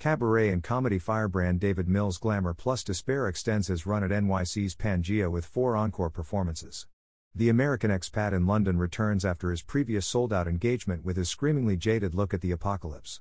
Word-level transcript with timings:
Cabaret 0.00 0.48
and 0.48 0.62
comedy 0.62 0.98
firebrand 0.98 1.60
David 1.60 1.86
Mills' 1.86 2.16
Glamour 2.16 2.54
plus 2.54 2.82
Despair 2.82 3.28
extends 3.28 3.66
his 3.66 3.84
run 3.84 4.02
at 4.02 4.08
NYC's 4.08 4.74
Pangea 4.74 5.30
with 5.30 5.44
four 5.44 5.76
encore 5.76 6.08
performances. 6.08 6.86
The 7.34 7.50
American 7.50 7.90
expat 7.90 8.32
in 8.32 8.46
London 8.46 8.78
returns 8.78 9.26
after 9.26 9.50
his 9.50 9.60
previous 9.60 10.06
sold 10.06 10.32
out 10.32 10.48
engagement 10.48 11.04
with 11.04 11.18
his 11.18 11.28
screamingly 11.28 11.76
jaded 11.76 12.14
look 12.14 12.32
at 12.32 12.40
the 12.40 12.50
apocalypse. 12.50 13.20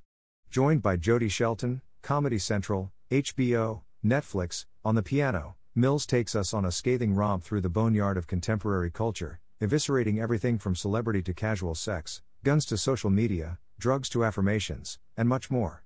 Joined 0.50 0.82
by 0.82 0.96
Jody 0.96 1.28
Shelton, 1.28 1.82
Comedy 2.02 2.40
Central, 2.40 2.94
HBO, 3.12 3.82
Netflix, 4.02 4.66
on 4.86 4.96
the 4.96 5.04
piano, 5.04 5.58
Mills 5.76 6.06
takes 6.06 6.34
us 6.34 6.54
on 6.54 6.64
a 6.64 6.72
scathing 6.72 7.14
romp 7.14 7.44
through 7.44 7.60
the 7.60 7.68
boneyard 7.68 8.16
of 8.16 8.26
contemporary 8.26 8.90
culture, 8.90 9.42
eviscerating 9.62 10.18
everything 10.18 10.58
from 10.58 10.78
celebrity 10.78 11.22
to 11.24 11.34
casual 11.34 11.76
sex, 11.76 12.22
guns 12.46 12.66
to 12.68 12.78
social 12.78 13.10
media, 13.10 13.58
drugs 13.80 14.08
to 14.08 14.24
affirmations, 14.24 14.98
and 15.18 15.28
much 15.28 15.52
more. 15.52 15.84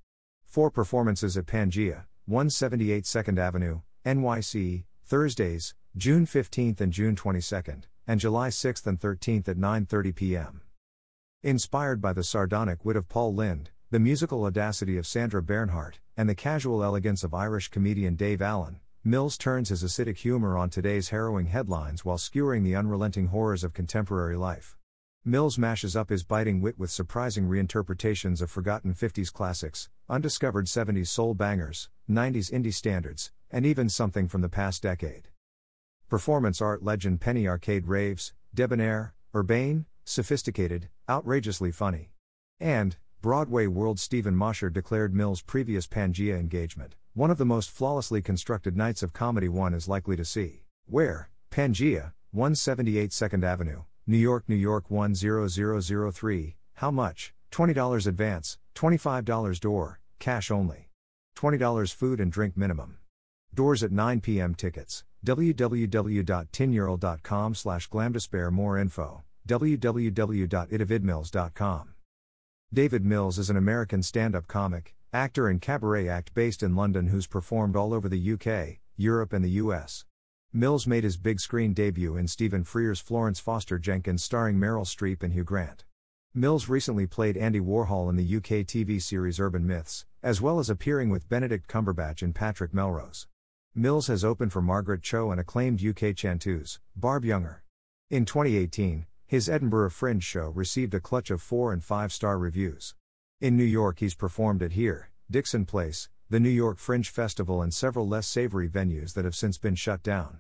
Four 0.53 0.69
performances 0.69 1.35
at 1.35 1.47
Pangea, 1.47 2.05
178 2.27 3.05
2nd 3.05 3.39
Avenue, 3.39 3.81
NYC, 4.05 4.83
Thursdays, 5.03 5.73
June 5.97 6.27
15th 6.27 6.79
and 6.79 6.93
June 6.93 7.15
22nd, 7.15 7.85
and 8.05 8.19
July 8.19 8.49
6th 8.49 8.85
and 8.85 8.99
13th 8.99 9.49
at 9.49 9.57
9:30 9.57 10.13
p.m. 10.13 10.61
Inspired 11.41 11.99
by 11.99 12.13
the 12.13 12.23
sardonic 12.23 12.85
wit 12.85 12.95
of 12.95 13.09
Paul 13.09 13.33
Lynde, 13.33 13.71
the 13.89 13.99
musical 13.99 14.45
audacity 14.45 14.95
of 14.95 15.07
Sandra 15.07 15.41
Bernhard, 15.41 15.97
and 16.15 16.29
the 16.29 16.35
casual 16.35 16.83
elegance 16.83 17.23
of 17.23 17.33
Irish 17.33 17.69
comedian 17.69 18.15
Dave 18.15 18.43
Allen, 18.43 18.79
Mills 19.03 19.39
turns 19.39 19.69
his 19.69 19.83
acidic 19.83 20.17
humor 20.17 20.55
on 20.55 20.69
today's 20.69 21.09
harrowing 21.09 21.47
headlines 21.47 22.05
while 22.05 22.19
skewering 22.19 22.63
the 22.63 22.75
unrelenting 22.75 23.29
horrors 23.29 23.63
of 23.63 23.73
contemporary 23.73 24.37
life. 24.37 24.77
Mills 25.25 25.57
mashes 25.57 25.95
up 25.95 26.09
his 26.09 26.25
biting 26.25 26.59
wit 26.59 26.77
with 26.77 26.91
surprising 26.91 27.47
reinterpretations 27.47 28.41
of 28.41 28.51
forgotten 28.51 28.93
50s 28.93 29.31
classics, 29.31 29.89
undiscovered 30.09 30.65
70s 30.65 31.07
soul 31.07 31.33
bangers, 31.33 31.89
90s 32.09 32.51
indie 32.51 32.73
standards, 32.73 33.31
and 33.49 33.65
even 33.65 33.87
something 33.87 34.27
from 34.27 34.41
the 34.41 34.49
past 34.49 34.83
decade. 34.83 35.29
Performance 36.09 36.61
art 36.61 36.83
legend 36.83 37.21
Penny 37.21 37.47
Arcade 37.47 37.87
raves, 37.87 38.33
debonair, 38.53 39.13
urbane, 39.33 39.85
sophisticated, 40.03 40.89
outrageously 41.09 41.71
funny. 41.71 42.11
And, 42.59 42.97
Broadway 43.21 43.67
world 43.67 44.01
Stephen 44.01 44.35
Mosher 44.35 44.69
declared 44.69 45.15
Mills' 45.15 45.41
previous 45.41 45.87
Pangea 45.87 46.37
engagement, 46.37 46.95
one 47.13 47.31
of 47.31 47.37
the 47.37 47.45
most 47.45 47.69
flawlessly 47.69 48.21
constructed 48.21 48.75
nights 48.75 49.01
of 49.01 49.13
comedy 49.13 49.47
one 49.47 49.73
is 49.73 49.87
likely 49.87 50.17
to 50.17 50.25
see. 50.25 50.65
Where, 50.85 51.29
Pangea, 51.49 52.11
178 52.31 53.11
2nd 53.11 53.45
Avenue, 53.45 53.83
New 54.05 54.17
York, 54.17 54.43
New 54.49 54.55
York 54.55 54.89
10003. 54.89 56.57
How 56.75 56.91
much? 56.91 57.33
$20 57.51 58.07
advance, 58.07 58.57
$25 58.75 59.59
door, 59.61 60.01
cash 60.19 60.51
only. 60.51 60.89
$20 61.37 61.93
food 61.93 62.19
and 62.19 62.29
drink 62.31 62.57
minimum. 62.57 62.97
Doors 63.53 63.83
at 63.83 63.91
9 63.91 64.21
p.m. 64.21 64.55
Tickets. 64.55 65.03
www.tinyurl.com 65.25 67.55
slash 67.55 67.89
glamdespair 67.89 68.51
More 68.51 68.77
info. 68.77 69.23
www.itavidmills.com. 69.47 71.89
David 72.73 73.05
Mills 73.05 73.37
is 73.37 73.49
an 73.49 73.57
American 73.57 74.03
stand 74.03 74.35
up 74.35 74.47
comic, 74.47 74.95
actor, 75.13 75.47
and 75.47 75.61
cabaret 75.61 76.09
act 76.09 76.33
based 76.33 76.63
in 76.63 76.75
London 76.75 77.07
who's 77.07 77.27
performed 77.27 77.75
all 77.75 77.93
over 77.93 78.09
the 78.09 78.33
UK, 78.33 78.79
Europe, 78.97 79.31
and 79.31 79.45
the 79.45 79.51
US. 79.61 80.05
Mills 80.55 80.85
made 80.85 81.03
his 81.03 81.17
big 81.17 81.39
screen 81.39 81.73
debut 81.73 82.15
in 82.15 82.27
Stephen 82.27 82.63
Frears' 82.63 83.01
Florence 83.01 83.39
Foster 83.39 83.79
Jenkins 83.79 84.23
starring 84.23 84.59
Meryl 84.59 84.85
Streep 84.85 85.23
and 85.23 85.33
Hugh 85.33 85.43
Grant. 85.43 85.83
Mills 86.35 86.69
recently 86.69 87.07
played 87.07 87.35
Andy 87.35 87.59
Warhol 87.59 88.07
in 88.07 88.17
the 88.17 88.37
UK 88.37 88.63
TV 88.63 89.01
series 89.01 89.39
Urban 89.39 89.65
Myths, 89.65 90.05
as 90.21 90.41
well 90.41 90.59
as 90.59 90.69
appearing 90.69 91.09
with 91.09 91.27
Benedict 91.27 91.67
Cumberbatch 91.67 92.21
and 92.21 92.35
Patrick 92.35 92.71
Melrose. 92.71 93.25
Mills 93.73 94.05
has 94.05 94.23
opened 94.23 94.53
for 94.53 94.61
Margaret 94.61 95.01
Cho 95.01 95.31
and 95.31 95.39
acclaimed 95.39 95.83
UK 95.83 96.15
chanteuse, 96.15 96.79
Barb 96.95 97.23
Jungr. 97.23 97.61
In 98.11 98.23
2018, 98.23 99.07
his 99.25 99.49
Edinburgh 99.49 99.89
Fringe 99.89 100.23
show 100.23 100.49
received 100.49 100.93
a 100.93 100.99
clutch 100.99 101.31
of 101.31 101.41
four 101.41 101.73
and 101.73 101.83
five 101.83 102.13
star 102.13 102.37
reviews. 102.37 102.93
In 103.41 103.57
New 103.57 103.63
York, 103.63 104.01
he's 104.01 104.13
performed 104.13 104.61
at 104.61 104.73
Here, 104.73 105.09
Dixon 105.31 105.65
Place, 105.65 106.09
the 106.29 106.39
New 106.39 106.49
York 106.49 106.77
Fringe 106.77 107.09
Festival, 107.09 107.63
and 107.63 107.73
several 107.73 108.07
less 108.07 108.27
savory 108.27 108.69
venues 108.69 109.15
that 109.15 109.25
have 109.25 109.35
since 109.35 109.57
been 109.57 109.73
shut 109.73 110.03
down. 110.03 110.39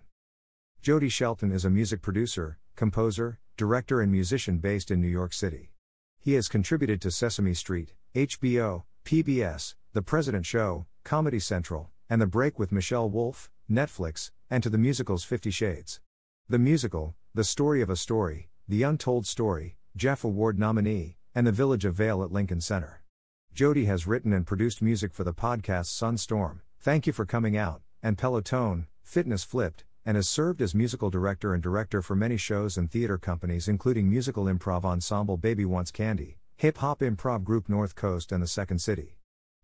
Jody 0.83 1.07
Shelton 1.07 1.53
is 1.53 1.63
a 1.63 1.69
music 1.69 2.01
producer, 2.01 2.57
composer, 2.75 3.39
director, 3.55 4.01
and 4.01 4.11
musician 4.11 4.57
based 4.57 4.91
in 4.91 4.99
New 4.99 5.07
York 5.07 5.31
City. 5.31 5.71
He 6.19 6.33
has 6.33 6.49
contributed 6.49 6.99
to 6.99 7.09
Sesame 7.09 7.53
Street, 7.53 7.93
HBO, 8.13 8.83
PBS, 9.05 9.75
The 9.93 10.01
President 10.01 10.45
Show, 10.45 10.85
Comedy 11.05 11.39
Central, 11.39 11.89
and 12.09 12.21
The 12.21 12.27
Break 12.27 12.59
with 12.59 12.73
Michelle 12.73 13.09
Wolf, 13.09 13.49
Netflix, 13.71 14.31
and 14.49 14.61
to 14.61 14.69
the 14.69 14.77
musicals 14.77 15.23
Fifty 15.23 15.51
Shades. 15.51 16.01
The 16.49 16.59
musical, 16.59 17.15
The 17.33 17.45
Story 17.45 17.81
of 17.81 17.89
a 17.89 17.95
Story, 17.95 18.49
The 18.67 18.83
Untold 18.83 19.25
Story, 19.25 19.77
Jeff 19.95 20.25
Award 20.25 20.59
nominee, 20.59 21.15
and 21.33 21.47
The 21.47 21.53
Village 21.53 21.85
of 21.85 21.95
Vale 21.95 22.23
at 22.23 22.33
Lincoln 22.33 22.59
Center. 22.59 23.05
Jody 23.53 23.85
has 23.85 24.05
written 24.05 24.33
and 24.33 24.45
produced 24.45 24.81
music 24.81 25.13
for 25.13 25.23
the 25.23 25.33
podcasts 25.33 25.97
Sunstorm, 25.97 26.59
Thank 26.81 27.07
You 27.07 27.13
for 27.13 27.25
Coming 27.25 27.55
Out, 27.55 27.81
and 28.01 28.17
Peloton, 28.17 28.87
Fitness 29.01 29.45
Flipped, 29.45 29.85
and 30.05 30.15
has 30.17 30.29
served 30.29 30.61
as 30.61 30.75
musical 30.75 31.09
director 31.09 31.53
and 31.53 31.63
director 31.63 32.01
for 32.01 32.15
many 32.15 32.37
shows 32.37 32.77
and 32.77 32.91
theater 32.91 33.17
companies 33.17 33.67
including 33.67 34.09
musical 34.09 34.45
improv 34.45 34.83
ensemble 34.83 35.37
Baby 35.37 35.65
Wants 35.65 35.91
Candy, 35.91 36.37
hip 36.57 36.77
hop 36.77 36.99
improv 36.99 37.43
group 37.43 37.69
North 37.69 37.95
Coast 37.95 38.31
and 38.31 38.41
the 38.41 38.47
Second 38.47 38.79
City. 38.79 39.17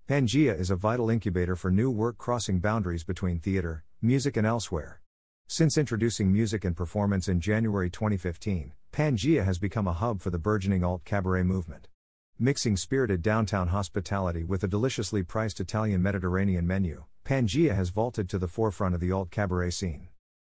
Pangea 0.08 0.60
is 0.60 0.72
a 0.72 0.76
vital 0.76 1.10
incubator 1.10 1.56
for 1.56 1.70
new 1.70 1.92
work 1.92 2.18
crossing 2.18 2.60
boundaries 2.60 3.04
between 3.04 3.40
theater, 3.40 3.84
music, 4.02 4.38
and 4.38 4.48
elsewhere. 4.48 5.02
Since 5.48 5.78
introducing 5.78 6.32
music 6.32 6.66
and 6.66 6.76
performance 6.76 7.28
in 7.28 7.40
January 7.40 7.90
2015, 7.90 8.74
Pangea 8.92 9.46
has 9.46 9.60
become 9.60 9.88
a 9.88 9.94
hub 9.94 10.22
for 10.22 10.30
the 10.30 10.40
burgeoning 10.40 10.84
alt 10.84 11.04
cabaret 11.06 11.44
movement. 11.44 11.88
Mixing 12.40 12.78
spirited 12.78 13.22
downtown 13.22 13.68
hospitality 13.68 14.44
with 14.44 14.64
a 14.64 14.68
deliciously 14.68 15.24
priced 15.24 15.60
Italian 15.60 16.02
Mediterranean 16.02 16.66
menu, 16.66 17.04
Pangea 17.26 17.76
has 17.76 17.90
vaulted 17.90 18.30
to 18.30 18.40
the 18.40 18.48
forefront 18.48 18.96
of 18.96 19.02
the 19.02 19.12
alt 19.12 19.30
cabaret 19.30 19.72
scene. 19.72 20.08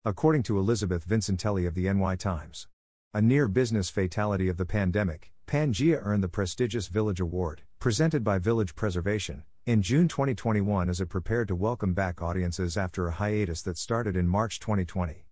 According 0.06 0.42
to 0.42 0.58
Elizabeth 0.58 1.08
Vincentelli 1.08 1.66
of 1.66 1.74
the 1.74 1.90
NY 1.90 2.16
Times, 2.16 2.68
a 3.14 3.22
near 3.22 3.48
business 3.48 3.88
fatality 3.88 4.50
of 4.50 4.58
the 4.58 4.66
pandemic, 4.66 5.32
Pangea 5.46 5.98
earned 6.02 6.22
the 6.22 6.28
prestigious 6.28 6.88
Village 6.88 7.20
Award, 7.20 7.62
presented 7.80 8.22
by 8.22 8.38
Village 8.38 8.74
Preservation, 8.74 9.44
in 9.64 9.80
June 9.80 10.06
2021 10.06 10.90
as 10.90 11.00
it 11.00 11.08
prepared 11.08 11.48
to 11.48 11.54
welcome 11.54 11.94
back 11.94 12.20
audiences 12.20 12.76
after 12.76 13.06
a 13.06 13.12
hiatus 13.12 13.62
that 13.62 13.78
started 13.78 14.14
in 14.14 14.28
March 14.28 14.60
2020. 14.60 15.23